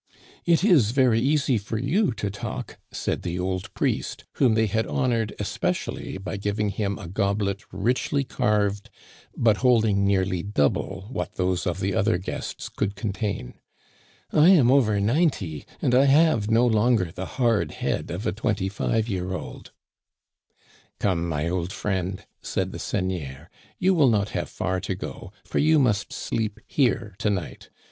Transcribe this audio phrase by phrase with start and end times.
[0.27, 4.65] '* It is very easy for you to talk," said the old priest, whom they
[4.65, 8.89] had honored especially by giving him a gob let richly carved,
[9.37, 13.59] but holding nearly double what those of the other guests could contain."
[14.31, 18.69] I am over ninety, and I have no longer the hard head of a twenty
[18.69, 22.71] five year old." Digitized by VjOOQIC A SUPPER, 8 1" Come, my old friend," said
[22.71, 27.29] the seigneur," you will not have far to go, for you must sleep here to
[27.29, 27.69] night.